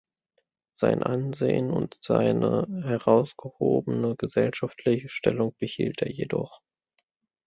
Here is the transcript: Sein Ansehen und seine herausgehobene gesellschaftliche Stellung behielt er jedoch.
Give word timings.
Sein 0.73 1.03
Ansehen 1.03 1.69
und 1.69 1.99
seine 2.01 2.65
herausgehobene 2.85 4.15
gesellschaftliche 4.17 5.09
Stellung 5.09 5.53
behielt 5.59 6.01
er 6.01 6.09
jedoch. 6.11 6.61